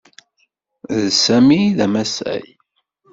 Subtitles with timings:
[1.03, 2.45] D Sami ay d amasay.